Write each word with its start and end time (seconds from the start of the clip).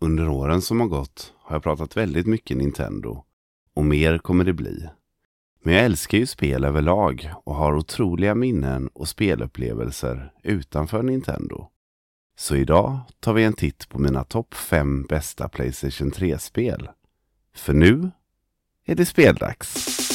Under 0.00 0.28
åren 0.28 0.62
som 0.62 0.80
har 0.80 0.88
gått 0.88 1.34
har 1.38 1.56
jag 1.56 1.62
pratat 1.62 1.96
väldigt 1.96 2.26
mycket 2.26 2.56
Nintendo 2.56 3.24
och 3.74 3.84
mer 3.84 4.18
kommer 4.18 4.44
det 4.44 4.52
bli. 4.52 4.88
Men 5.62 5.74
jag 5.74 5.84
älskar 5.84 6.18
ju 6.18 6.26
spel 6.26 6.64
överlag 6.64 7.32
och 7.44 7.54
har 7.54 7.76
otroliga 7.76 8.34
minnen 8.34 8.88
och 8.88 9.08
spelupplevelser 9.08 10.32
utanför 10.42 11.02
Nintendo. 11.02 11.68
Så 12.36 12.56
idag 12.56 13.00
tar 13.20 13.32
vi 13.32 13.44
en 13.44 13.52
titt 13.52 13.88
på 13.88 13.98
mina 13.98 14.24
topp 14.24 14.54
5 14.54 15.02
bästa 15.02 15.48
Playstation 15.48 16.12
3-spel. 16.12 16.88
För 17.54 17.72
nu 17.72 18.10
är 18.84 18.94
det 18.94 19.06
speldags! 19.06 20.07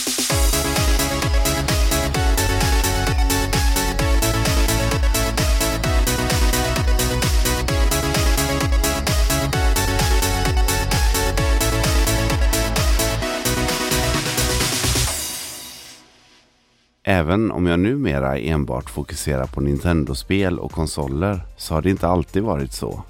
Även 17.06 17.52
om 17.52 17.66
jag 17.68 17.80
numera 17.80 18.38
enbart 18.38 18.90
fokuserar 18.90 19.46
på 19.46 19.62
Nintendo-spel 19.62 20.60
och 20.60 20.72
konsoler 20.72 21.42
så 21.58 21.74
har 21.74 21.82
det 21.82 21.90
inte 21.90 22.08
alltid 22.08 22.44
varit 22.44 22.74
så. 22.74 23.04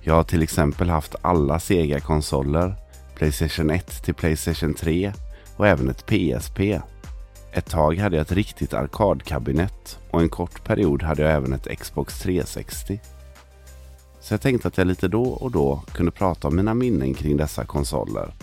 Jag 0.00 0.14
har 0.14 0.22
till 0.22 0.42
exempel 0.42 0.90
haft 0.90 1.14
alla 1.22 1.60
Sega-konsoler, 1.60 2.74
Playstation 3.16 3.70
1 3.70 4.04
till 4.04 4.14
Playstation 4.14 4.74
3 4.74 5.12
och 5.56 5.66
även 5.66 5.88
ett 5.88 6.06
PSP. 6.06 6.60
Ett 7.52 7.70
tag 7.70 7.98
hade 7.98 8.16
jag 8.16 8.22
ett 8.22 8.32
riktigt 8.32 8.74
arkadkabinett 8.74 9.98
och 10.10 10.20
en 10.20 10.28
kort 10.28 10.64
period 10.64 11.02
hade 11.02 11.22
jag 11.22 11.32
även 11.32 11.52
ett 11.52 11.78
Xbox 11.78 12.18
360. 12.20 13.00
Så 14.20 14.34
jag 14.34 14.40
tänkte 14.40 14.68
att 14.68 14.78
jag 14.78 14.86
lite 14.86 15.08
då 15.08 15.24
och 15.24 15.50
då 15.50 15.82
kunde 15.92 16.12
prata 16.12 16.48
om 16.48 16.56
mina 16.56 16.74
minnen 16.74 17.14
kring 17.14 17.36
dessa 17.36 17.64
konsoler 17.64 18.34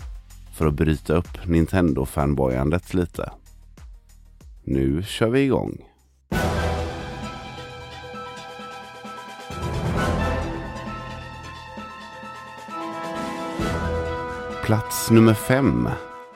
för 0.54 0.66
att 0.66 0.74
bryta 0.74 1.14
upp 1.14 1.46
Nintendo-fanboyandet 1.46 2.94
lite. 2.94 3.30
Nu 4.66 5.02
kör 5.02 5.28
vi 5.28 5.40
igång. 5.40 5.78
Plats 14.64 15.10
nummer 15.10 15.34
5. 15.34 15.88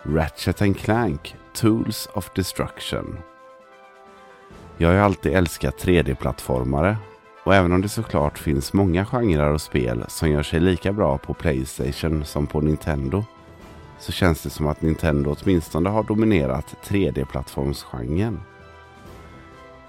Ratchet 0.03 0.77
Clank 0.77 1.37
Tools 1.55 2.09
of 2.15 2.31
Destruction. 2.35 3.19
Jag 4.77 4.89
har 4.89 4.95
ju 4.95 5.01
alltid 5.01 5.33
älskat 5.33 5.85
3D-plattformare 5.85 6.97
och 7.45 7.55
även 7.55 7.73
om 7.73 7.83
det 7.83 7.89
såklart 7.89 8.39
finns 8.39 8.73
många 8.73 9.07
genrer 9.07 9.53
och 9.53 9.61
spel 9.61 10.05
som 10.09 10.31
gör 10.31 10.43
sig 10.43 10.61
lika 10.61 10.93
bra 10.93 11.19
på 11.19 11.35
Playstation 11.35 12.25
som 12.25 12.47
på 12.47 12.61
Nintendo 12.61 13.25
så 13.99 14.13
känns 14.13 14.43
det 14.43 14.51
som 14.51 14.67
att 14.67 14.83
Nintendo 14.83 15.37
åtminstone 15.41 15.89
har 15.89 16.03
dominerat 16.03 16.77
3D-plattformsgenren. 16.85 18.41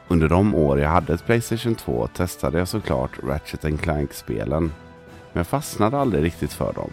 Under 0.08 0.30
de 0.30 0.56
år 0.56 0.80
jag 0.80 0.90
hade 0.90 1.14
ett 1.14 1.26
Playstation 1.26 1.76
2 1.76 2.08
testade 2.08 2.60
jag 2.60 2.68
såklart 2.68 3.12
Ratchet 3.24 3.82
Clank-spelen, 3.82 4.64
men 5.32 5.40
jag 5.40 5.48
fastnade 5.48 5.98
aldrig 5.98 6.24
riktigt 6.24 6.54
för 6.54 6.74
dem. 6.74 6.92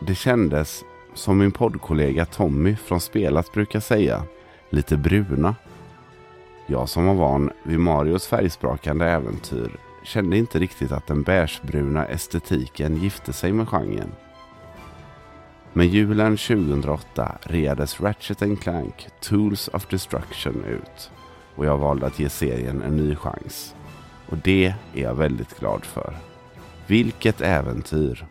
Det 0.00 0.14
kändes, 0.14 0.84
som 1.14 1.38
min 1.38 1.52
poddkollega 1.52 2.24
Tommy 2.24 2.76
från 2.76 3.00
Spelat 3.00 3.52
brukar 3.52 3.80
säga, 3.80 4.22
lite 4.70 4.96
bruna. 4.96 5.54
Jag 6.66 6.88
som 6.88 7.06
var 7.06 7.14
van 7.14 7.50
vid 7.62 7.80
Marios 7.80 8.26
färgsprakande 8.26 9.06
äventyr 9.06 9.76
kände 10.04 10.36
inte 10.36 10.58
riktigt 10.58 10.92
att 10.92 11.06
den 11.06 11.22
beigebruna 11.22 12.06
estetiken 12.06 12.96
gifte 12.96 13.32
sig 13.32 13.52
med 13.52 13.68
genren. 13.68 14.12
Men 15.76 15.88
julen 15.88 16.36
2008 16.36 17.38
reades 17.42 18.00
Ratchet 18.00 18.60
Clank 18.60 19.08
Tools 19.20 19.68
of 19.68 19.86
Destruction 19.86 20.64
ut 20.64 21.10
och 21.54 21.66
jag 21.66 21.78
valde 21.78 22.06
att 22.06 22.18
ge 22.18 22.28
serien 22.28 22.82
en 22.82 22.96
ny 22.96 23.16
chans. 23.16 23.74
Och 24.26 24.36
det 24.36 24.74
är 24.94 25.02
jag 25.02 25.14
väldigt 25.14 25.58
glad 25.58 25.84
för. 25.84 26.16
Vilket 26.86 27.40
äventyr! 27.40 28.26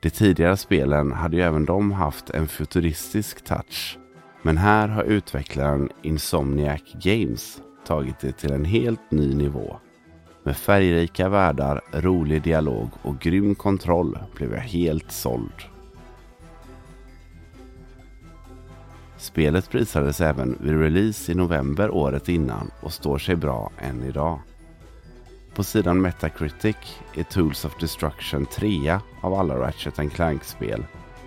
De 0.00 0.10
tidigare 0.10 0.56
spelen 0.56 1.12
hade 1.12 1.36
ju 1.36 1.42
även 1.42 1.64
de 1.64 1.92
haft 1.92 2.30
en 2.30 2.48
futuristisk 2.48 3.44
touch. 3.44 3.98
Men 4.42 4.56
här 4.56 4.88
har 4.88 5.04
utvecklaren 5.04 5.88
Insomniac 6.02 6.82
Games 7.02 7.62
tagit 7.86 8.18
det 8.20 8.32
till 8.32 8.52
en 8.52 8.64
helt 8.64 9.10
ny 9.10 9.34
nivå. 9.34 9.76
Med 10.44 10.56
färgrika 10.56 11.28
världar, 11.28 11.80
rolig 11.92 12.42
dialog 12.42 12.90
och 13.02 13.18
grym 13.18 13.54
kontroll 13.54 14.18
blev 14.34 14.52
jag 14.52 14.60
helt 14.60 15.12
såld. 15.12 15.77
Spelet 19.18 19.70
prisades 19.70 20.20
även 20.20 20.58
vid 20.60 20.80
release 20.80 21.32
i 21.32 21.34
november 21.34 21.90
året 21.90 22.28
innan 22.28 22.70
och 22.80 22.92
står 22.92 23.18
sig 23.18 23.36
bra 23.36 23.70
än 23.78 24.04
idag. 24.04 24.40
På 25.54 25.64
sidan 25.64 26.00
Metacritic 26.00 26.76
är 27.14 27.22
Tools 27.22 27.64
of 27.64 27.80
Destruction 27.80 28.46
trea 28.46 29.00
av 29.20 29.34
alla 29.34 29.54
Ratchet 29.54 30.12
Clank-spel 30.12 30.84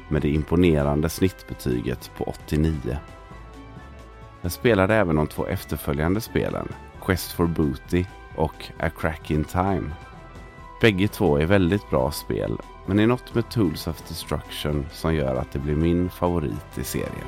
med 0.09 0.21
det 0.21 0.29
imponerande 0.29 1.09
snittbetyget 1.09 2.11
på 2.17 2.23
89. 2.23 2.73
Jag 4.41 4.51
spelade 4.51 4.95
även 4.95 5.15
de 5.15 5.27
två 5.27 5.47
efterföljande 5.47 6.21
spelen, 6.21 6.67
Quest 7.05 7.31
for 7.31 7.47
Booty 7.47 8.05
och 8.35 8.71
A 8.79 8.89
Crack 8.99 9.31
in 9.31 9.43
Time. 9.43 9.91
Bägge 10.81 11.07
två 11.07 11.37
är 11.37 11.45
väldigt 11.45 11.89
bra 11.89 12.11
spel, 12.11 12.57
men 12.85 12.97
det 12.97 13.03
är 13.03 13.07
något 13.07 13.35
med 13.35 13.49
Tools 13.49 13.87
of 13.87 14.07
Destruction 14.07 14.85
som 14.91 15.15
gör 15.15 15.35
att 15.35 15.51
det 15.51 15.59
blir 15.59 15.75
min 15.75 16.09
favorit 16.09 16.77
i 16.77 16.83
serien. 16.83 17.27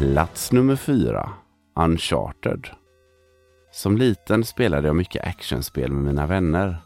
Plats 0.00 0.52
nummer 0.52 0.76
fyra. 0.76 1.32
Uncharted. 1.76 2.66
Som 3.72 3.96
liten 3.96 4.44
spelade 4.44 4.86
jag 4.86 4.96
mycket 4.96 5.24
actionspel 5.24 5.92
med 5.92 6.04
mina 6.04 6.26
vänner. 6.26 6.76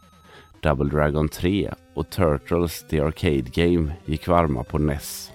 Double 0.61 0.89
Dragon 0.89 1.29
3 1.29 1.73
och 1.93 2.09
Turtles 2.09 2.85
The 2.89 2.99
Arcade 2.99 3.41
Game 3.53 3.93
gick 4.05 4.27
varma 4.27 4.63
på 4.63 4.77
NES. 4.77 5.31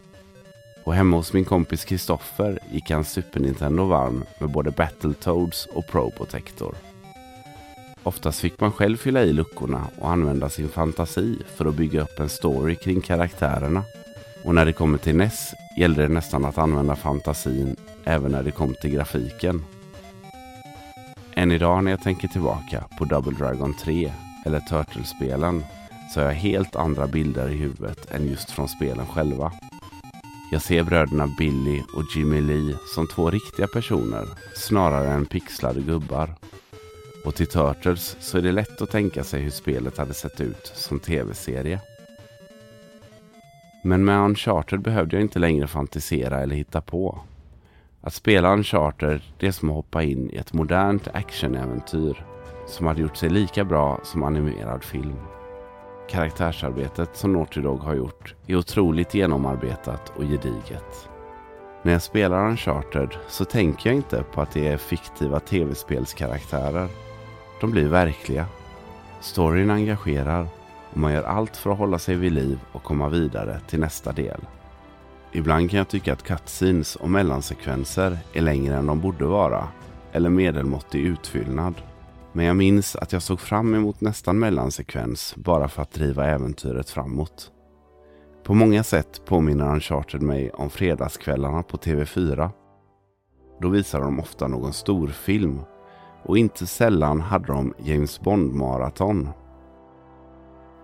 Och 0.84 0.94
hemma 0.94 1.16
hos 1.16 1.32
min 1.32 1.44
kompis 1.44 1.84
Kristoffer 1.84 2.58
gick 2.72 2.90
hans 2.90 3.10
Super 3.10 3.40
Nintendo 3.40 3.84
varm 3.84 4.24
med 4.40 4.50
både 4.50 4.70
Battletoads 4.70 5.66
och 5.66 5.86
Pro 5.86 6.10
Protector. 6.10 6.74
Oftast 8.02 8.40
fick 8.40 8.60
man 8.60 8.72
själv 8.72 8.96
fylla 8.96 9.22
i 9.22 9.32
luckorna 9.32 9.86
och 9.98 10.10
använda 10.10 10.48
sin 10.48 10.68
fantasi 10.68 11.38
för 11.56 11.66
att 11.66 11.74
bygga 11.74 12.02
upp 12.02 12.20
en 12.20 12.28
story 12.28 12.74
kring 12.74 13.00
karaktärerna. 13.00 13.84
Och 14.44 14.54
när 14.54 14.64
det 14.64 14.72
kommer 14.72 14.98
till 14.98 15.16
NES 15.16 15.54
gällde 15.76 16.02
det 16.02 16.08
nästan 16.08 16.44
att 16.44 16.58
använda 16.58 16.96
fantasin 16.96 17.76
även 18.04 18.32
när 18.32 18.42
det 18.42 18.50
kom 18.50 18.74
till 18.74 18.90
grafiken. 18.90 19.64
Än 21.34 21.52
idag 21.52 21.84
när 21.84 21.90
jag 21.90 22.02
tänker 22.02 22.28
tillbaka 22.28 22.84
på 22.98 23.04
Double 23.04 23.38
Dragon 23.38 23.74
3 23.74 24.12
eller 24.46 24.60
Turtlespelen, 24.60 25.64
så 26.14 26.20
har 26.20 26.26
jag 26.26 26.34
helt 26.34 26.76
andra 26.76 27.06
bilder 27.06 27.48
i 27.48 27.56
huvudet 27.56 28.10
än 28.10 28.26
just 28.26 28.50
från 28.50 28.68
spelen 28.68 29.06
själva. 29.06 29.52
Jag 30.52 30.62
ser 30.62 30.82
bröderna 30.82 31.34
Billy 31.38 31.80
och 31.80 32.16
Jimmy 32.16 32.40
Lee 32.40 32.76
som 32.94 33.08
två 33.08 33.30
riktiga 33.30 33.66
personer 33.66 34.24
snarare 34.56 35.08
än 35.08 35.26
pixlade 35.26 35.80
gubbar. 35.80 36.34
Och 37.24 37.34
till 37.34 37.46
Turtles 37.46 38.16
så 38.20 38.38
är 38.38 38.42
det 38.42 38.52
lätt 38.52 38.82
att 38.82 38.90
tänka 38.90 39.24
sig 39.24 39.42
hur 39.42 39.50
spelet 39.50 39.98
hade 39.98 40.14
sett 40.14 40.40
ut 40.40 40.72
som 40.74 41.00
tv-serie. 41.00 41.80
Men 43.82 44.04
med 44.04 44.24
Uncharted 44.24 44.80
behövde 44.80 45.16
jag 45.16 45.22
inte 45.22 45.38
längre 45.38 45.66
fantisera 45.66 46.40
eller 46.40 46.56
hitta 46.56 46.80
på. 46.80 47.18
Att 48.00 48.14
spela 48.14 48.52
Uncharted 48.52 49.20
det 49.38 49.46
är 49.46 49.52
som 49.52 49.68
att 49.68 49.74
hoppa 49.74 50.02
in 50.02 50.30
i 50.30 50.36
ett 50.36 50.52
modernt 50.52 51.08
actionäventyr 51.14 52.24
som 52.66 52.86
hade 52.86 53.00
gjort 53.00 53.16
sig 53.16 53.30
lika 53.30 53.64
bra 53.64 54.00
som 54.02 54.22
animerad 54.22 54.84
film. 54.84 55.16
Karaktärsarbetet 56.10 57.16
som 57.16 57.32
Naughty 57.32 57.60
Dog 57.60 57.80
har 57.80 57.94
gjort 57.94 58.34
är 58.46 58.56
otroligt 58.56 59.14
genomarbetat 59.14 60.12
och 60.16 60.22
gediget. 60.22 61.08
När 61.82 61.92
jag 61.92 62.02
spelar 62.02 62.48
Uncharted 62.48 63.08
så 63.28 63.44
tänker 63.44 63.90
jag 63.90 63.96
inte 63.96 64.24
på 64.32 64.40
att 64.40 64.52
det 64.52 64.68
är 64.68 64.76
fiktiva 64.76 65.40
tv-spelskaraktärer. 65.40 66.88
De 67.60 67.70
blir 67.70 67.88
verkliga. 67.88 68.46
Storyn 69.20 69.70
engagerar 69.70 70.46
och 70.90 70.96
man 70.96 71.12
gör 71.12 71.22
allt 71.22 71.56
för 71.56 71.70
att 71.70 71.78
hålla 71.78 71.98
sig 71.98 72.14
vid 72.14 72.32
liv 72.32 72.60
och 72.72 72.82
komma 72.82 73.08
vidare 73.08 73.60
till 73.68 73.80
nästa 73.80 74.12
del. 74.12 74.40
Ibland 75.32 75.70
kan 75.70 75.78
jag 75.78 75.88
tycka 75.88 76.12
att 76.12 76.22
cutscenes 76.22 76.96
och 76.96 77.10
mellansekvenser 77.10 78.18
är 78.32 78.40
längre 78.42 78.76
än 78.76 78.86
de 78.86 79.00
borde 79.00 79.24
vara, 79.24 79.68
eller 80.12 80.30
medelmåttig 80.30 81.00
utfyllnad. 81.00 81.74
Men 82.32 82.44
jag 82.44 82.56
minns 82.56 82.96
att 82.96 83.12
jag 83.12 83.22
såg 83.22 83.40
fram 83.40 83.74
emot 83.74 84.00
nästan 84.00 84.38
mellansekvens 84.38 85.34
bara 85.36 85.68
för 85.68 85.82
att 85.82 85.92
driva 85.92 86.26
äventyret 86.26 86.90
framåt. 86.90 87.50
På 88.44 88.54
många 88.54 88.82
sätt 88.82 89.22
påminner 89.26 89.72
Uncharted 89.72 90.22
mig 90.22 90.50
om 90.50 90.70
fredagskvällarna 90.70 91.62
på 91.62 91.76
TV4. 91.76 92.50
Då 93.60 93.68
visade 93.68 94.04
de 94.04 94.20
ofta 94.20 94.48
någon 94.48 94.72
stor 94.72 95.08
film 95.08 95.60
och 96.22 96.38
inte 96.38 96.66
sällan 96.66 97.20
hade 97.20 97.46
de 97.46 97.74
James 97.78 98.20
Bond-maraton. 98.20 99.28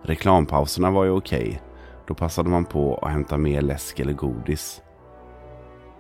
Reklampauserna 0.07 0.91
var 0.91 1.05
ju 1.05 1.11
okej. 1.11 1.49
Okay. 1.49 1.59
Då 2.07 2.15
passade 2.15 2.49
man 2.49 2.65
på 2.65 2.99
att 3.03 3.11
hämta 3.11 3.37
mer 3.37 3.63
läsk 3.63 4.01
eller 4.01 4.13
godis. 4.13 4.83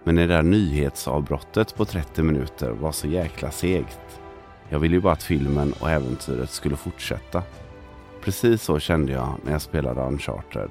Men 0.04 0.16
det 0.16 0.26
där 0.26 0.42
nyhetsavbrottet 0.42 1.76
på 1.76 1.84
30 1.84 2.22
minuter 2.22 2.70
var 2.70 2.92
så 2.92 3.06
jäkla 3.06 3.50
segt. 3.50 4.20
Jag 4.68 4.78
ville 4.78 4.94
ju 4.94 5.00
bara 5.00 5.12
att 5.12 5.22
filmen 5.22 5.72
och 5.80 5.90
äventyret 5.90 6.50
skulle 6.50 6.76
fortsätta. 6.76 7.42
Precis 8.22 8.62
så 8.62 8.78
kände 8.78 9.12
jag 9.12 9.34
när 9.44 9.52
jag 9.52 9.62
spelade 9.62 10.00
Uncharted. 10.00 10.70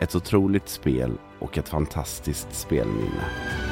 Ett 0.00 0.14
otroligt 0.14 0.68
spel 0.68 1.12
och 1.38 1.58
ett 1.58 1.68
fantastiskt 1.68 2.54
spelminne. 2.54 3.71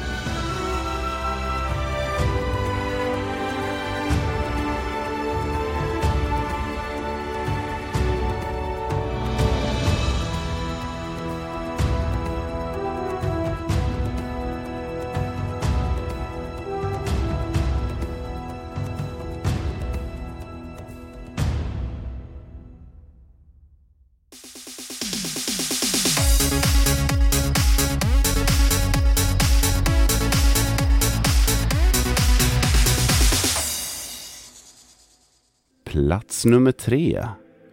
Plats 36.01 36.45
nummer 36.45 36.71
tre. 36.71 37.25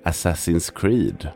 Assassin's 0.05 0.73
Creed. 0.75 1.29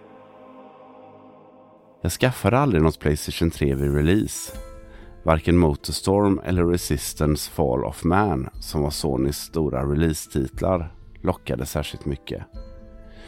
Jag 2.03 2.12
skaffade 2.12 2.59
aldrig 2.59 2.83
något 2.83 3.00
Playstation 3.00 3.50
3 3.50 3.75
vid 3.75 3.94
release. 3.94 4.53
Varken 5.25 5.59
Motorstorm 5.59 6.41
eller 6.44 6.65
Resistance 6.65 7.50
Fall 7.50 7.85
of 7.85 8.05
Man, 8.05 8.49
som 8.61 8.83
var 8.83 8.91
Sonys 8.91 9.37
stora 9.37 9.85
releasetitlar, 9.93 10.94
lockade 11.23 11.67
särskilt 11.67 12.06
mycket. 12.06 12.43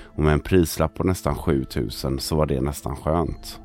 Och 0.03 0.23
med 0.23 0.33
en 0.33 0.41
prislapp 0.41 0.95
på 0.95 1.05
nästan 1.05 1.35
7000 1.35 2.19
så 2.19 2.37
var 2.37 2.47
det 2.47 2.61
nästan 2.61 2.97
skönt. 2.97 3.61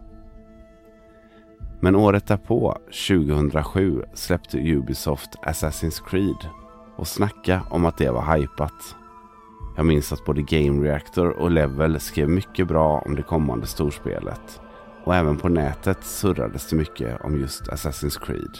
Men 1.82 1.96
året 1.96 2.28
därpå, 2.28 2.78
2007, 3.08 4.04
släppte 4.14 4.58
Ubisoft 4.58 5.30
Assassin's 5.42 6.10
Creed. 6.10 6.50
Och 6.96 7.08
snacka 7.08 7.62
om 7.70 7.86
att 7.86 7.98
det 7.98 8.12
var 8.12 8.38
hypat. 8.38 8.96
Jag 9.76 9.86
minns 9.86 10.14
att 10.14 10.26
både 10.26 10.42
Game 10.42 10.88
Reactor 10.88 11.30
och 11.30 11.52
Level 11.52 12.00
skrev 12.00 12.30
mycket 12.30 12.68
bra 12.68 13.00
om 13.06 13.16
det 13.16 13.24
kommande 13.24 13.68
storspelet. 13.68 14.62
Och 15.04 15.16
även 15.16 15.38
på 15.38 15.50
nätet 15.50 16.04
surrades 16.04 16.70
det 16.70 16.76
mycket 16.76 17.22
om 17.22 17.40
just 17.40 17.68
Assassin's 17.68 18.26
Creed. 18.26 18.58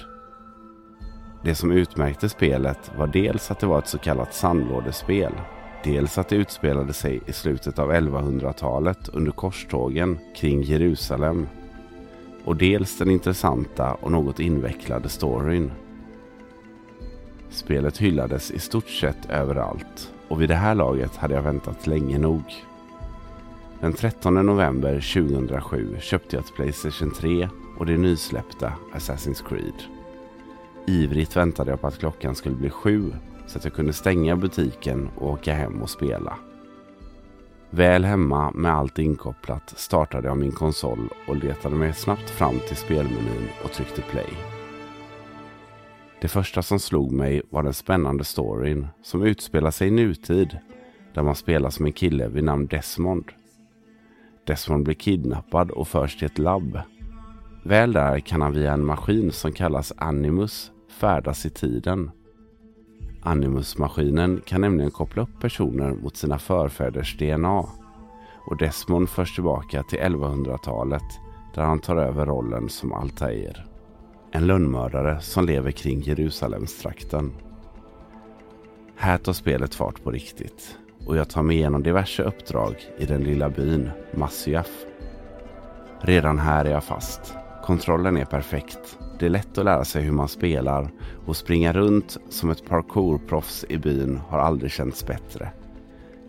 Det 1.44 1.56
som 1.56 1.72
utmärkte 1.72 2.30
spelet 2.30 2.92
var 2.98 3.08
dels 3.08 3.52
att 3.52 3.60
det 3.60 3.68
var 3.68 3.80
ett 3.80 3.88
så 3.88 3.98
kallat 3.98 4.34
sandlådespel. 4.34 5.34
Dels 5.84 6.18
att 6.18 6.30
det 6.30 6.36
utspelade 6.36 6.94
sig 6.94 7.22
i 7.26 7.34
slutet 7.34 7.80
av 7.80 7.92
1100-talet 7.92 9.10
under 9.10 9.32
korstågen 9.32 10.20
kring 10.36 10.62
Jerusalem. 10.62 11.48
Och 12.46 12.56
dels 12.56 12.98
den 12.98 13.12
intressanta 13.12 13.94
och 13.94 14.12
något 14.12 14.40
invecklade 14.40 15.10
storyn. 15.10 15.72
Spelet 17.50 17.98
hyllades 17.98 18.52
i 18.52 18.60
stort 18.60 18.90
sett 18.90 19.30
överallt 19.30 20.14
och 20.30 20.42
vid 20.42 20.50
det 20.50 20.56
här 20.56 20.76
laget 20.76 21.16
hade 21.16 21.34
jag 21.34 21.42
väntat 21.42 21.88
länge 21.88 22.18
nog. 22.18 22.44
Den 23.82 23.94
13 23.94 24.34
november 24.34 24.94
2007 24.94 25.98
köpte 26.00 26.36
jag 26.36 26.46
ett 26.46 26.56
Playstation 26.56 27.12
3 27.12 27.50
och 27.78 27.86
det 27.86 27.98
nysläppta 27.98 28.74
Assassin's 28.94 29.48
Creed. 29.50 29.84
Ivrigt 30.88 31.38
väntade 31.38 31.72
jag 31.72 31.82
på 31.82 31.88
att 31.88 32.00
klockan 32.00 32.36
skulle 32.36 32.56
bli 32.56 32.70
sju 32.70 33.14
så 33.48 33.58
att 33.58 33.64
jag 33.64 33.74
kunde 33.74 33.94
stänga 33.94 34.36
butiken 34.36 35.10
och 35.16 35.30
åka 35.30 35.54
hem 35.54 35.82
och 35.82 35.90
spela. 35.90 36.38
Väl 37.70 38.06
hemma 38.06 38.52
med 38.52 38.74
allt 38.74 39.00
inkopplat 39.00 39.74
startade 39.76 40.28
jag 40.28 40.38
min 40.38 40.52
konsol 40.52 41.10
och 41.28 41.36
letade 41.36 41.76
mig 41.76 41.94
snabbt 41.94 42.30
fram 42.30 42.60
till 42.68 42.78
spelmenyn 42.78 43.50
och 43.64 43.72
tryckte 43.72 44.02
play. 44.02 44.59
Det 46.22 46.28
första 46.28 46.62
som 46.62 46.80
slog 46.80 47.12
mig 47.12 47.42
var 47.50 47.64
den 47.64 47.74
spännande 47.74 48.24
storyn 48.24 48.88
som 49.04 49.24
utspelar 49.24 49.72
sig 49.72 49.88
i 49.88 49.92
nutid 49.92 50.58
där 51.14 51.24
man 51.24 51.36
spelar 51.36 51.70
som 51.70 51.86
en 51.86 51.92
kille 51.92 52.28
vid 52.28 52.44
namn 52.44 52.68
Desmond. 52.68 53.26
Desmond 54.48 54.84
blir 54.84 54.96
kidnappad 54.96 55.72
och 55.72 55.88
förs 55.88 56.18
till 56.18 56.26
ett 56.26 56.38
labb. 56.38 56.80
Väl 57.64 57.94
där 57.94 58.20
kan 58.20 58.42
han 58.42 58.54
via 58.54 58.74
en 58.74 58.86
maskin 58.86 59.32
som 59.32 59.52
kallas 59.52 59.94
Animus 59.98 60.72
färdas 60.90 61.46
i 61.46 61.50
tiden. 61.50 62.12
Animus-maskinen 63.22 64.42
kan 64.46 64.62
nämligen 64.62 64.92
koppla 64.92 65.24
upp 65.24 65.42
personer 65.42 65.94
mot 65.94 66.18
sina 66.18 66.40
förfäders 66.40 67.18
DNA 67.18 67.66
och 68.46 68.58
Desmond 68.58 69.10
förs 69.10 69.36
tillbaka 69.36 69.84
till 69.84 70.00
1100-talet 70.00 71.20
där 71.56 71.64
han 71.64 71.80
tar 71.80 71.96
över 71.96 72.26
rollen 72.26 72.70
som 72.70 72.94
Altair. 72.94 73.69
En 74.32 74.48
lönnmördare 74.48 75.22
som 75.22 75.46
lever 75.46 75.72
kring 75.72 76.02
Jerusalemstrakten. 76.02 77.32
Här 78.96 79.18
tar 79.18 79.34
spelet 79.34 79.76
fart 79.76 80.04
på 80.04 80.12
riktigt 80.12 80.78
och 81.06 81.18
jag 81.18 81.30
tar 81.30 81.44
mig 81.44 81.56
igenom 81.58 81.84
diverse 81.84 82.24
uppdrag 82.24 82.76
i 82.98 83.06
den 83.06 83.24
lilla 83.24 83.50
byn 83.50 83.90
Masyaf. 84.14 84.86
Redan 86.02 86.40
här 86.40 86.66
är 86.66 86.72
jag 86.72 86.84
fast. 86.84 87.36
Kontrollen 87.64 88.18
är 88.18 88.26
perfekt. 88.26 88.98
Det 89.20 89.26
är 89.26 89.30
lätt 89.30 89.58
att 89.58 89.66
lära 89.66 89.86
sig 89.86 90.02
hur 90.02 90.12
man 90.12 90.28
spelar 90.28 90.92
och 91.26 91.38
springa 91.38 91.74
runt 91.74 92.18
som 92.30 92.50
ett 92.50 92.66
parkourproffs 92.66 93.66
i 93.70 93.78
byn 93.78 94.20
har 94.28 94.40
aldrig 94.40 94.72
känts 94.72 95.06
bättre. 95.06 95.52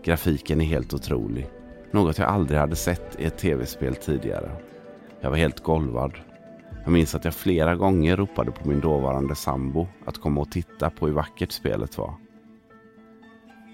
Grafiken 0.05 0.61
är 0.61 0.65
helt 0.65 0.95
otrolig. 0.95 1.49
Något 1.91 2.19
jag 2.19 2.29
aldrig 2.29 2.61
hade 2.61 2.77
sett 2.77 3.21
i 3.21 3.25
ett 3.25 3.39
tv-spel 3.39 3.95
tidigare. 3.95 4.51
Jag 5.21 5.31
var 5.31 5.37
helt 5.37 5.61
golvad 5.63 6.13
jag 6.85 6.93
minns 6.93 7.15
att 7.15 7.25
jag 7.25 7.35
flera 7.35 7.77
gånger 7.77 8.17
ropade 8.17 8.51
på 8.51 8.69
min 8.69 8.81
dåvarande 8.81 9.35
sambo 9.35 9.87
att 10.07 10.19
komma 10.19 10.41
och 10.41 10.51
titta 10.51 10.91
på 10.91 11.07
hur 11.07 11.15
vackert 11.15 11.53
spelet 11.53 11.99
var. 11.99 12.15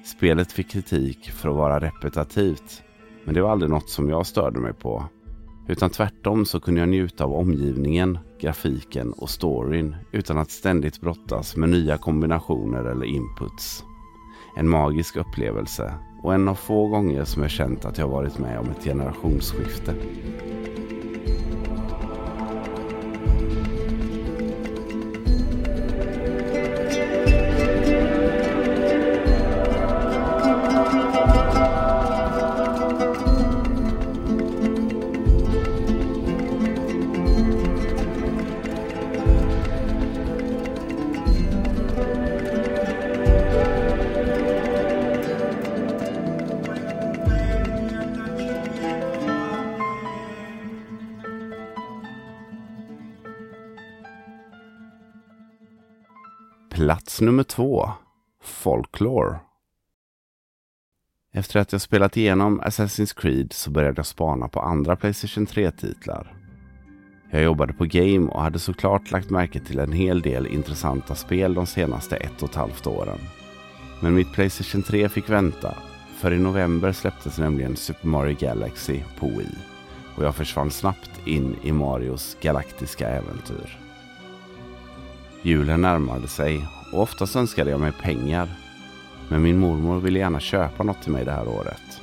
Spelet 0.05 0.53
fick 0.53 0.71
kritik 0.71 1.31
för 1.31 1.49
att 1.49 1.57
vara 1.57 1.81
repetitivt, 1.81 2.83
men 3.25 3.35
det 3.35 3.43
var 3.43 3.51
aldrig 3.51 3.71
något 3.71 3.91
som 3.91 4.09
jag 4.09 4.27
störde 4.27 4.61
mig 4.61 4.73
på. 4.73 5.05
Utan 5.69 5.91
tvärtom 5.91 6.47
så 6.47 6.61
kunde 6.61 6.81
jag 6.81 6.89
njuta 6.89 7.25
av 7.25 7.35
omgivningen, 7.35 8.19
grafiken 8.41 9.13
och 9.13 9.31
storyn 9.31 9.97
utan 10.13 10.39
att 10.39 10.51
ständigt 10.51 11.01
brottas 11.01 11.57
med 11.57 11.69
nya 11.69 11.99
kombinationer 11.99 12.85
eller 12.85 13.07
inputs. 13.07 13.85
En 14.57 14.69
magisk 14.69 15.17
upplevelse 15.17 15.95
och 16.23 16.35
en 16.35 16.49
av 16.49 16.55
få 16.55 16.89
gånger 16.89 17.25
som 17.25 17.43
jag 17.43 17.51
känt 17.51 17.85
att 17.85 17.99
jag 17.99 18.09
varit 18.09 18.39
med 18.39 18.59
om 18.59 18.71
ett 18.71 18.85
generationsskifte. 18.85 19.95
Plats 56.87 57.21
nummer 57.21 57.43
två. 57.43 57.90
Folklore. 58.43 59.38
Efter 61.33 61.61
att 61.61 61.73
jag 61.73 61.81
spelat 61.81 62.16
igenom 62.16 62.61
Assassin's 62.61 63.21
Creed 63.21 63.52
så 63.52 63.71
började 63.71 63.99
jag 63.99 64.07
spana 64.07 64.49
på 64.49 64.61
andra 64.61 64.97
Playstation 64.97 65.47
3-titlar. 65.47 66.35
Jag 67.31 67.43
jobbade 67.43 67.73
på 67.73 67.85
Game 67.85 68.31
och 68.31 68.43
hade 68.43 68.59
såklart 68.59 69.11
lagt 69.11 69.31
märke 69.31 69.61
till 69.61 69.78
en 69.78 69.93
hel 69.93 70.23
del 70.23 70.47
intressanta 70.47 71.14
spel 71.14 71.55
de 71.55 71.66
senaste 71.66 72.16
ett 72.16 72.43
och 72.43 72.49
ett 72.49 72.55
halvt 72.55 72.87
åren. 72.87 73.19
Men 74.02 74.14
mitt 74.14 74.33
Playstation 74.33 74.83
3 74.83 75.09
fick 75.09 75.28
vänta, 75.28 75.75
för 76.16 76.33
i 76.33 76.38
november 76.38 76.93
släpptes 76.93 77.38
nämligen 77.38 77.76
Super 77.76 78.09
Mario 78.09 78.37
Galaxy 78.40 79.00
på 79.19 79.26
Wii 79.28 79.59
och 80.16 80.25
jag 80.25 80.35
försvann 80.35 80.71
snabbt 80.71 81.11
in 81.25 81.57
i 81.62 81.73
Marios 81.73 82.37
galaktiska 82.40 83.09
äventyr. 83.09 83.78
Julen 85.43 85.81
närmade 85.81 86.28
sig 86.28 86.66
och 86.93 87.02
oftast 87.02 87.37
önskade 87.37 87.71
jag 87.71 87.81
mig 87.81 87.93
pengar. 87.93 88.49
Men 89.28 89.43
min 89.43 89.59
mormor 89.59 90.00
ville 90.00 90.19
gärna 90.19 90.40
köpa 90.40 90.83
något 90.83 91.02
till 91.02 91.12
mig 91.12 91.25
det 91.25 91.33
här 91.33 91.49
året. 91.49 92.00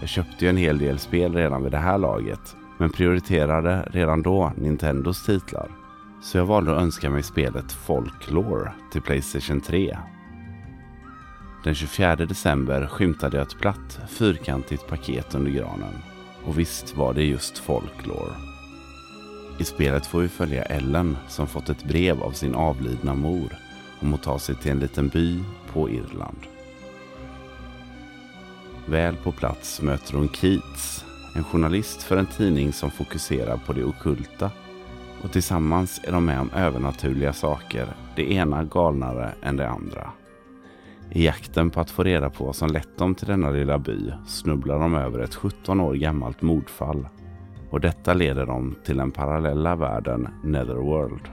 Jag 0.00 0.08
köpte 0.08 0.44
ju 0.44 0.48
en 0.48 0.56
hel 0.56 0.78
del 0.78 0.98
spel 0.98 1.34
redan 1.34 1.62
vid 1.62 1.72
det 1.72 1.78
här 1.78 1.98
laget 1.98 2.56
men 2.78 2.90
prioriterade 2.90 3.88
redan 3.90 4.22
då 4.22 4.52
Nintendos 4.56 5.26
titlar. 5.26 5.68
Så 6.22 6.38
jag 6.38 6.46
valde 6.46 6.72
att 6.72 6.82
önska 6.82 7.10
mig 7.10 7.22
spelet 7.22 7.72
Folklore 7.72 8.72
till 8.92 9.02
Playstation 9.02 9.60
3. 9.60 9.98
Den 11.64 11.74
24 11.74 12.16
december 12.16 12.86
skymtade 12.86 13.36
jag 13.36 13.46
ett 13.46 13.58
platt, 13.58 14.00
fyrkantigt 14.08 14.86
paket 14.88 15.34
under 15.34 15.50
granen. 15.50 15.94
Och 16.44 16.58
visst 16.58 16.96
var 16.96 17.14
det 17.14 17.24
just 17.24 17.58
Folklore. 17.58 18.34
I 19.58 19.64
spelet 19.64 20.06
får 20.06 20.20
vi 20.20 20.28
följa 20.28 20.62
Ellen 20.62 21.16
som 21.28 21.46
fått 21.46 21.68
ett 21.68 21.84
brev 21.84 22.22
av 22.22 22.30
sin 22.30 22.54
avlidna 22.54 23.14
mor 23.14 23.56
om 24.00 24.14
att 24.14 24.22
ta 24.22 24.38
sig 24.38 24.54
till 24.54 24.70
en 24.70 24.78
liten 24.78 25.08
by 25.08 25.38
på 25.72 25.90
Irland. 25.90 26.46
Väl 28.86 29.16
på 29.16 29.32
plats 29.32 29.82
möter 29.82 30.14
hon 30.14 30.28
Keats, 30.28 31.04
en 31.36 31.44
journalist 31.44 32.02
för 32.02 32.16
en 32.16 32.26
tidning 32.26 32.72
som 32.72 32.90
fokuserar 32.90 33.56
på 33.56 33.72
det 33.72 33.84
okulta. 33.84 34.50
Och 35.22 35.32
tillsammans 35.32 36.00
är 36.04 36.12
de 36.12 36.24
med 36.24 36.40
om 36.40 36.50
övernaturliga 36.50 37.32
saker, 37.32 37.88
det 38.16 38.32
ena 38.32 38.64
galnare 38.64 39.32
än 39.42 39.56
det 39.56 39.68
andra. 39.68 40.10
I 41.12 41.24
jakten 41.24 41.70
på 41.70 41.80
att 41.80 41.90
få 41.90 42.02
reda 42.02 42.30
på 42.30 42.44
vad 42.44 42.56
som 42.56 42.68
lett 42.70 42.98
dem 42.98 43.14
till 43.14 43.26
denna 43.26 43.50
lilla 43.50 43.78
by 43.78 44.12
snubblar 44.26 44.78
de 44.78 44.94
över 44.94 45.18
ett 45.18 45.34
17 45.34 45.80
år 45.80 45.94
gammalt 45.94 46.42
mordfall. 46.42 47.08
Och 47.70 47.80
detta 47.80 48.14
leder 48.14 48.46
dem 48.46 48.76
till 48.84 48.96
den 48.96 49.10
parallella 49.10 49.76
världen 49.76 50.28
Netherworld. 50.44 51.28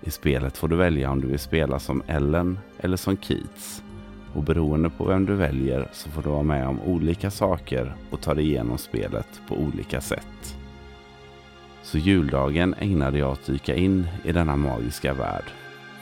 I 0.00 0.10
spelet 0.10 0.56
får 0.56 0.68
du 0.68 0.76
välja 0.76 1.10
om 1.10 1.20
du 1.20 1.28
vill 1.28 1.38
spela 1.38 1.78
som 1.78 2.02
Ellen 2.06 2.58
eller 2.78 2.96
som 2.96 3.16
Keats. 3.16 3.82
Och 4.34 4.42
beroende 4.42 4.90
på 4.90 5.04
vem 5.04 5.26
du 5.26 5.34
väljer 5.34 5.88
så 5.92 6.10
får 6.10 6.22
du 6.22 6.28
vara 6.28 6.42
med 6.42 6.68
om 6.68 6.80
olika 6.80 7.30
saker 7.30 7.94
och 8.10 8.20
ta 8.20 8.34
dig 8.34 8.44
igenom 8.44 8.78
spelet 8.78 9.40
på 9.48 9.54
olika 9.54 10.00
sätt. 10.00 10.58
Så 11.82 11.98
juldagen 11.98 12.74
ägnade 12.78 13.18
jag 13.18 13.32
att 13.32 13.46
dyka 13.46 13.74
in 13.74 14.06
i 14.24 14.32
denna 14.32 14.56
magiska 14.56 15.14
värld 15.14 15.44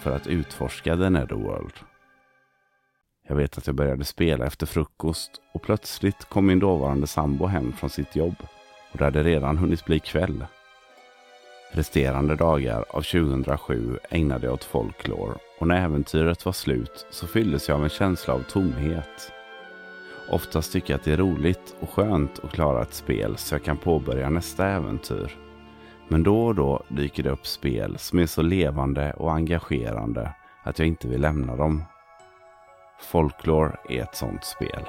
för 0.00 0.16
att 0.16 0.26
utforska 0.26 0.96
The 0.96 1.10
Netherworld. 1.10 1.74
Jag 3.28 3.36
vet 3.36 3.58
att 3.58 3.66
jag 3.66 3.76
började 3.76 4.04
spela 4.04 4.46
efter 4.46 4.66
frukost 4.66 5.30
och 5.54 5.62
plötsligt 5.62 6.24
kom 6.24 6.46
min 6.46 6.58
dåvarande 6.58 7.06
sambo 7.06 7.46
hem 7.46 7.72
från 7.72 7.90
sitt 7.90 8.16
jobb 8.16 8.36
och 8.92 8.98
det 8.98 9.04
hade 9.04 9.22
redan 9.22 9.58
hunnit 9.58 9.84
bli 9.84 10.00
kväll. 10.00 10.44
Resterande 11.76 12.36
dagar 12.36 12.84
av 12.88 13.02
2007 13.02 13.98
ägnade 14.10 14.46
jag 14.46 14.54
åt 14.54 14.64
folklore 14.64 15.34
och 15.58 15.66
när 15.66 15.84
äventyret 15.84 16.44
var 16.44 16.52
slut 16.52 17.06
så 17.10 17.26
fylldes 17.26 17.68
jag 17.68 17.76
av 17.76 17.84
en 17.84 17.90
känsla 17.90 18.34
av 18.34 18.42
tomhet. 18.42 19.32
Oftast 20.30 20.72
tycker 20.72 20.92
jag 20.92 20.98
att 20.98 21.04
det 21.04 21.12
är 21.12 21.16
roligt 21.16 21.76
och 21.80 21.90
skönt 21.90 22.44
att 22.44 22.52
klara 22.52 22.82
ett 22.82 22.94
spel 22.94 23.36
så 23.36 23.54
jag 23.54 23.64
kan 23.64 23.76
påbörja 23.76 24.30
nästa 24.30 24.66
äventyr. 24.68 25.36
Men 26.08 26.22
då 26.22 26.46
och 26.46 26.54
då 26.54 26.82
dyker 26.88 27.22
det 27.22 27.30
upp 27.30 27.46
spel 27.46 27.98
som 27.98 28.18
är 28.18 28.26
så 28.26 28.42
levande 28.42 29.12
och 29.12 29.32
engagerande 29.32 30.34
att 30.62 30.78
jag 30.78 30.88
inte 30.88 31.08
vill 31.08 31.20
lämna 31.20 31.56
dem. 31.56 31.84
Folklore 33.00 33.76
är 33.88 34.02
ett 34.02 34.16
sånt 34.16 34.44
spel. 34.44 34.82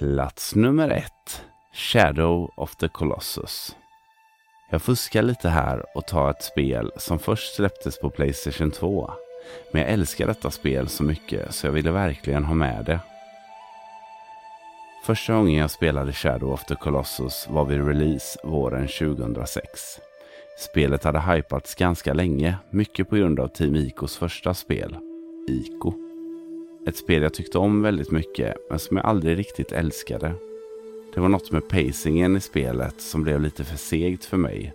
Plats 0.00 0.54
nummer 0.54 0.90
ett. 0.90 1.44
Shadow 1.72 2.50
of 2.56 2.76
the 2.76 2.88
Colossus. 2.88 3.76
Jag 4.70 4.82
fuskar 4.82 5.22
lite 5.22 5.48
här 5.48 5.84
och 5.94 6.06
tar 6.06 6.30
ett 6.30 6.42
spel 6.42 6.92
som 6.96 7.18
först 7.18 7.54
släpptes 7.54 8.00
på 8.00 8.10
Playstation 8.10 8.70
2. 8.70 9.10
Men 9.72 9.82
jag 9.82 9.90
älskar 9.90 10.26
detta 10.26 10.50
spel 10.50 10.88
så 10.88 11.02
mycket 11.02 11.54
så 11.54 11.66
jag 11.66 11.72
ville 11.72 11.90
verkligen 11.90 12.44
ha 12.44 12.54
med 12.54 12.84
det. 12.84 13.00
Första 15.04 15.34
gången 15.34 15.54
jag 15.54 15.70
spelade 15.70 16.12
Shadow 16.12 16.52
of 16.52 16.64
the 16.64 16.74
Colossus 16.74 17.46
var 17.48 17.64
vid 17.64 17.86
release 17.86 18.38
våren 18.44 18.88
2006. 18.88 20.00
Spelet 20.58 21.04
hade 21.04 21.20
hypats 21.20 21.74
ganska 21.74 22.14
länge, 22.14 22.56
mycket 22.70 23.08
på 23.08 23.16
grund 23.16 23.40
av 23.40 23.48
Team 23.48 23.76
Icos 23.76 24.16
första 24.16 24.54
spel, 24.54 24.96
Ico. 25.48 26.09
Ett 26.86 26.96
spel 26.96 27.22
jag 27.22 27.34
tyckte 27.34 27.58
om 27.58 27.82
väldigt 27.82 28.10
mycket 28.10 28.56
men 28.70 28.78
som 28.78 28.96
jag 28.96 29.06
aldrig 29.06 29.38
riktigt 29.38 29.72
älskade. 29.72 30.32
Det 31.14 31.20
var 31.20 31.28
något 31.28 31.52
med 31.52 31.68
pacingen 31.68 32.36
i 32.36 32.40
spelet 32.40 33.00
som 33.00 33.22
blev 33.22 33.40
lite 33.40 33.64
för 33.64 33.76
segt 33.76 34.24
för 34.24 34.36
mig. 34.36 34.74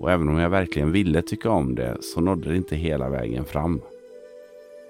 Och 0.00 0.10
även 0.10 0.28
om 0.28 0.38
jag 0.38 0.50
verkligen 0.50 0.92
ville 0.92 1.22
tycka 1.22 1.50
om 1.50 1.74
det 1.74 1.96
så 2.00 2.20
nådde 2.20 2.50
det 2.50 2.56
inte 2.56 2.76
hela 2.76 3.08
vägen 3.08 3.44
fram. 3.44 3.80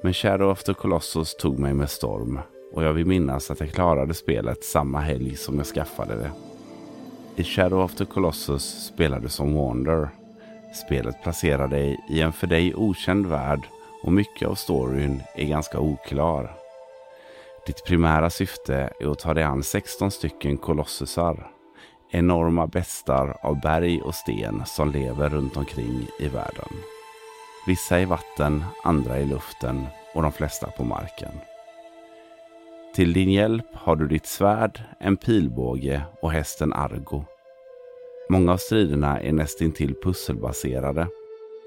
Men 0.02 0.14
Shadow 0.14 0.50
of 0.50 0.62
the 0.62 0.74
Colossus 0.74 1.36
tog 1.36 1.58
mig 1.58 1.74
med 1.74 1.90
storm 1.90 2.38
och 2.72 2.84
jag 2.84 2.92
vill 2.92 3.06
minnas 3.06 3.50
att 3.50 3.60
jag 3.60 3.70
klarade 3.70 4.14
spelet 4.14 4.64
samma 4.64 5.00
helg 5.00 5.36
som 5.36 5.56
jag 5.56 5.66
skaffade 5.66 6.14
det. 6.16 6.30
I 7.36 7.44
Shadow 7.44 7.84
of 7.84 7.94
the 7.94 8.04
Colossus 8.04 8.86
spelar 8.86 9.20
du 9.20 9.28
som 9.28 9.54
Wander. 9.54 10.08
Spelet 10.86 11.22
placerar 11.22 11.68
dig 11.68 11.98
i 12.10 12.20
en 12.20 12.32
för 12.32 12.46
dig 12.46 12.74
okänd 12.74 13.26
värld 13.26 13.68
och 14.02 14.12
mycket 14.12 14.48
av 14.48 14.54
storyn 14.54 15.22
är 15.34 15.44
ganska 15.44 15.80
oklar. 15.80 16.56
Ditt 17.66 17.84
primära 17.84 18.30
syfte 18.30 18.90
är 19.00 19.10
att 19.10 19.18
ta 19.18 19.34
dig 19.34 19.44
an 19.44 19.62
16 19.62 20.10
stycken 20.10 20.56
kolossusar. 20.56 21.50
Enorma 22.10 22.66
bestar 22.66 23.36
av 23.42 23.60
berg 23.60 24.02
och 24.02 24.14
sten 24.14 24.62
som 24.66 24.90
lever 24.90 25.28
runt 25.28 25.56
omkring 25.56 26.06
i 26.18 26.28
världen. 26.28 26.68
Vissa 27.66 28.00
i 28.00 28.04
vatten, 28.04 28.64
andra 28.84 29.18
i 29.18 29.24
luften 29.24 29.86
och 30.14 30.22
de 30.22 30.32
flesta 30.32 30.66
på 30.66 30.84
marken. 30.84 31.32
Till 32.94 33.12
din 33.12 33.30
hjälp 33.30 33.66
har 33.74 33.96
du 33.96 34.08
ditt 34.08 34.26
svärd, 34.26 34.82
en 35.00 35.16
pilbåge 35.16 36.02
och 36.22 36.32
hästen 36.32 36.72
Argo. 36.72 37.24
Många 38.28 38.52
av 38.52 38.56
striderna 38.56 39.20
är 39.20 39.32
nästintill 39.32 39.94
pusselbaserade 40.02 41.08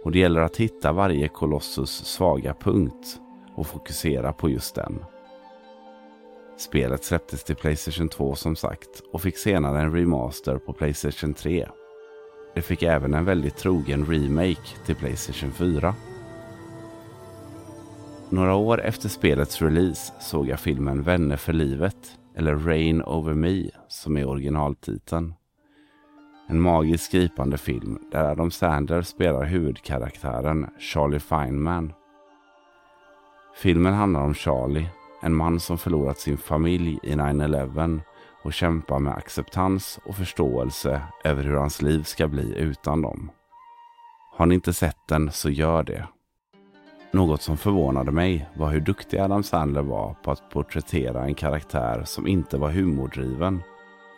och 0.03 0.11
det 0.11 0.19
gäller 0.19 0.41
att 0.41 0.57
hitta 0.57 0.91
varje 0.91 1.27
kolossus 1.27 2.05
svaga 2.05 2.53
punkt 2.53 3.19
och 3.55 3.67
fokusera 3.67 4.33
på 4.33 4.49
just 4.49 4.75
den. 4.75 5.05
Spelet 6.57 7.03
släpptes 7.03 7.43
till 7.43 7.55
Playstation 7.55 8.09
2 8.09 8.35
som 8.35 8.55
sagt 8.55 9.03
och 9.11 9.21
fick 9.21 9.37
senare 9.37 9.81
en 9.81 9.95
remaster 9.95 10.57
på 10.57 10.73
Playstation 10.73 11.33
3. 11.33 11.67
Det 12.55 12.61
fick 12.61 12.83
även 12.83 13.13
en 13.13 13.25
väldigt 13.25 13.57
trogen 13.57 14.05
remake 14.05 14.85
till 14.85 14.95
Playstation 14.95 15.51
4. 15.51 15.95
Några 18.29 18.55
år 18.55 18.81
efter 18.81 19.09
spelets 19.09 19.61
release 19.61 20.13
såg 20.19 20.47
jag 20.47 20.59
filmen 20.59 21.03
Vänner 21.03 21.37
för 21.37 21.53
livet, 21.53 21.97
eller 22.35 22.55
Rain 22.55 23.03
over 23.03 23.33
me, 23.33 23.69
som 23.87 24.17
är 24.17 24.27
originaltiteln. 24.27 25.33
En 26.51 26.61
magiskt 26.61 27.11
gripande 27.11 27.57
film 27.57 27.99
där 28.11 28.31
Adam 28.31 28.51
Sandler 28.51 29.01
spelar 29.01 29.45
huvudkaraktären 29.45 30.69
Charlie 30.79 31.19
Feynman. 31.19 31.93
Filmen 33.55 33.93
handlar 33.93 34.21
om 34.21 34.33
Charlie, 34.33 34.89
en 35.21 35.35
man 35.35 35.59
som 35.59 35.77
förlorat 35.77 36.19
sin 36.19 36.37
familj 36.37 36.99
i 37.03 37.13
9-11 37.13 37.99
och 38.43 38.53
kämpar 38.53 38.99
med 38.99 39.13
acceptans 39.13 39.99
och 40.05 40.15
förståelse 40.15 41.01
över 41.23 41.43
hur 41.43 41.55
hans 41.55 41.81
liv 41.81 42.03
ska 42.03 42.27
bli 42.27 42.57
utan 42.57 43.01
dem. 43.01 43.31
Har 44.37 44.45
ni 44.45 44.55
inte 44.55 44.73
sett 44.73 45.07
den 45.07 45.31
så 45.31 45.49
gör 45.49 45.83
det. 45.83 46.07
Något 47.11 47.41
som 47.41 47.57
förvånade 47.57 48.11
mig 48.11 48.49
var 48.55 48.69
hur 48.69 48.81
duktig 48.81 49.17
Adam 49.17 49.43
Sandler 49.43 49.81
var 49.81 50.15
på 50.23 50.31
att 50.31 50.49
porträttera 50.49 51.23
en 51.23 51.35
karaktär 51.35 52.03
som 52.05 52.27
inte 52.27 52.57
var 52.57 52.71
humordriven 52.71 53.61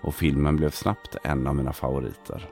och 0.01 0.15
filmen 0.15 0.55
blev 0.55 0.69
snabbt 0.69 1.15
en 1.23 1.47
av 1.47 1.55
mina 1.55 1.73
favoriter. 1.73 2.49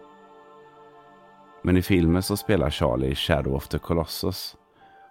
Men 1.61 1.77
i 1.77 1.81
filmen 1.81 2.23
så 2.23 2.37
spelar 2.37 2.69
Charlie 2.69 3.15
Shadow 3.15 3.55
of 3.55 3.67
the 3.67 3.79
Colossus 3.79 4.55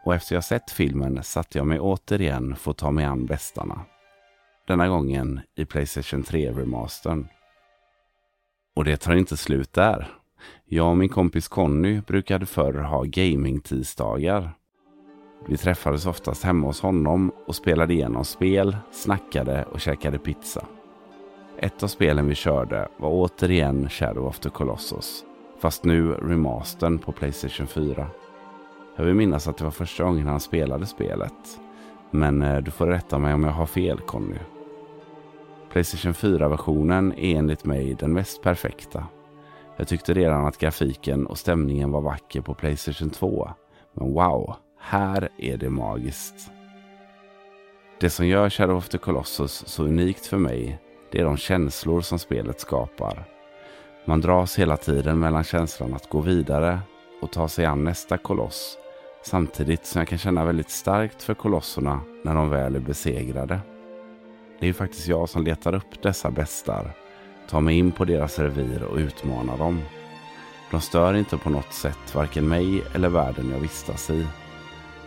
och 0.04 0.14
efter 0.14 0.34
jag 0.34 0.44
sett 0.44 0.70
filmen 0.70 1.22
satte 1.22 1.58
jag 1.58 1.66
mig 1.66 1.80
återigen 1.80 2.56
för 2.56 2.70
att 2.70 2.76
ta 2.76 2.90
mig 2.90 3.04
an 3.04 3.26
bästarna. 3.26 3.80
Denna 4.66 4.88
gången 4.88 5.40
i 5.56 5.64
Playstation 5.64 6.22
3-remastern. 6.22 7.26
Och 8.76 8.84
det 8.84 8.96
tar 8.96 9.14
inte 9.14 9.36
slut 9.36 9.72
där. 9.72 10.08
Jag 10.64 10.90
och 10.90 10.96
min 10.96 11.08
kompis 11.08 11.48
Conny 11.48 12.00
brukade 12.00 12.46
förr 12.46 12.74
ha 12.74 13.02
gaming-tisdagar. 13.04 14.50
Vi 15.48 15.56
träffades 15.56 16.06
oftast 16.06 16.44
hemma 16.44 16.66
hos 16.66 16.80
honom 16.80 17.32
och 17.46 17.54
spelade 17.54 17.94
igenom 17.94 18.24
spel, 18.24 18.76
snackade 18.92 19.64
och 19.64 19.80
käkade 19.80 20.18
pizza. 20.18 20.66
Ett 21.60 21.82
av 21.82 21.88
spelen 21.88 22.26
vi 22.26 22.34
körde 22.34 22.88
var 22.96 23.10
återigen 23.10 23.88
Shadow 23.88 24.26
of 24.26 24.38
the 24.38 24.50
Colossus. 24.50 25.24
Fast 25.60 25.84
nu 25.84 26.12
remastern 26.12 26.98
på 26.98 27.12
Playstation 27.12 27.66
4. 27.66 28.06
Jag 28.96 29.04
vill 29.04 29.14
minnas 29.14 29.48
att 29.48 29.58
det 29.58 29.64
var 29.64 29.70
första 29.70 30.04
gången 30.04 30.26
han 30.26 30.40
spelade 30.40 30.86
spelet. 30.86 31.60
Men 32.10 32.42
eh, 32.42 32.58
du 32.58 32.70
får 32.70 32.86
rätta 32.86 33.18
mig 33.18 33.34
om 33.34 33.44
jag 33.44 33.50
har 33.50 33.66
fel 33.66 33.98
Conny. 33.98 34.38
Playstation 35.70 36.12
4-versionen 36.12 37.12
är 37.12 37.36
enligt 37.36 37.64
mig 37.64 37.94
den 37.94 38.12
mest 38.12 38.42
perfekta. 38.42 39.06
Jag 39.76 39.88
tyckte 39.88 40.14
redan 40.14 40.46
att 40.46 40.58
grafiken 40.58 41.26
och 41.26 41.38
stämningen 41.38 41.90
var 41.90 42.00
vacker 42.00 42.40
på 42.40 42.54
Playstation 42.54 43.10
2. 43.10 43.50
Men 43.92 44.12
wow, 44.12 44.56
här 44.80 45.28
är 45.38 45.56
det 45.56 45.70
magiskt. 45.70 46.50
Det 48.00 48.10
som 48.10 48.26
gör 48.26 48.50
Shadow 48.50 48.76
of 48.76 48.88
the 48.88 48.98
Colossus 48.98 49.66
så 49.66 49.84
unikt 49.84 50.26
för 50.26 50.38
mig, 50.38 50.80
det 51.10 51.20
är 51.20 51.24
de 51.24 51.36
känslor 51.36 52.00
som 52.00 52.18
spelet 52.18 52.60
skapar. 52.60 53.24
Man 54.04 54.20
dras 54.20 54.58
hela 54.58 54.76
tiden 54.76 55.18
mellan 55.18 55.44
känslan 55.44 55.94
att 55.94 56.08
gå 56.08 56.20
vidare 56.20 56.80
och 57.22 57.32
ta 57.32 57.48
sig 57.48 57.64
an 57.64 57.84
nästa 57.84 58.18
koloss. 58.18 58.78
Samtidigt 59.22 59.86
som 59.86 59.98
jag 59.98 60.08
kan 60.08 60.18
känna 60.18 60.44
väldigt 60.44 60.70
starkt 60.70 61.22
för 61.22 61.34
kolosserna 61.34 62.00
när 62.24 62.34
de 62.34 62.50
väl 62.50 62.76
är 62.76 62.80
besegrade. 62.80 63.60
Det 64.58 64.64
är 64.64 64.66
ju 64.66 64.74
faktiskt 64.74 65.08
jag 65.08 65.28
som 65.28 65.44
letar 65.44 65.74
upp 65.74 66.02
dessa 66.02 66.30
bästar, 66.30 66.92
tar 67.48 67.60
mig 67.60 67.78
in 67.78 67.92
på 67.92 68.04
deras 68.04 68.38
revir 68.38 68.82
och 68.82 68.96
utmanar 68.96 69.58
dem. 69.58 69.80
De 70.70 70.80
stör 70.80 71.14
inte 71.14 71.36
på 71.36 71.50
något 71.50 71.72
sätt 71.72 72.14
varken 72.14 72.48
mig 72.48 72.82
eller 72.94 73.08
världen 73.08 73.50
jag 73.50 73.60
vistas 73.60 74.10
i. 74.10 74.26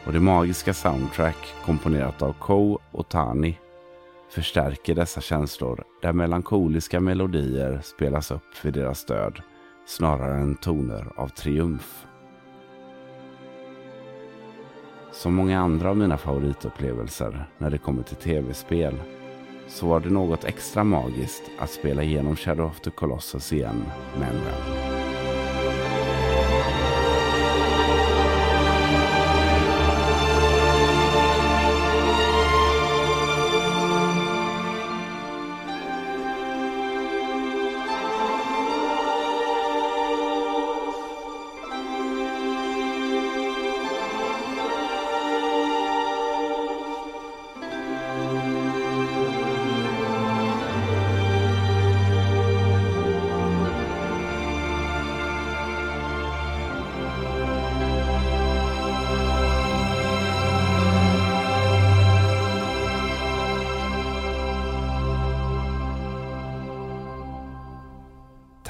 Och 0.06 0.14
det 0.14 0.20
magiska 0.20 0.74
soundtrack 0.74 1.54
komponerat 1.66 2.22
av 2.22 2.34
Ko 2.34 2.80
och 2.92 3.10
Tani 3.10 3.58
förstärker 4.32 4.96
dessa 4.96 5.22
känslor 5.22 5.84
där 6.02 6.14
melankoliska 6.14 7.00
melodier 7.00 7.80
spelas 7.84 8.32
upp 8.32 8.66
vid 8.66 8.74
deras 8.74 9.06
död 9.06 9.42
snarare 9.86 10.42
än 10.42 10.56
toner 10.56 11.12
av 11.16 11.28
triumf. 11.28 12.06
Som 15.12 15.36
många 15.36 15.60
andra 15.60 15.90
av 15.90 15.98
mina 15.98 16.18
favoritupplevelser 16.18 17.46
när 17.58 17.70
det 17.70 17.78
kommer 17.78 18.04
till 18.04 18.16
tv-spel 18.16 18.96
så 19.68 19.88
var 19.88 20.00
det 20.00 20.10
något 20.10 20.44
extra 20.44 20.84
magiskt 20.84 21.44
att 21.60 21.70
spela 21.70 22.04
igenom 22.04 22.36
Shadow 22.36 22.66
of 22.66 22.82
the 22.82 22.92
Colossus 22.92 23.54
igen 23.54 23.86
med 24.20 24.30
en 24.30 24.36
vän. 24.36 24.81